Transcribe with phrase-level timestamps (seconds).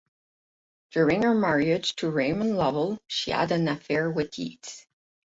[0.89, 4.87] During her marriage to Raymond Lovell she had an affair with Yeats.